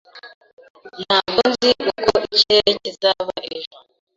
[1.01, 3.77] Ntabwo nzi uko ikirere kizaba ejo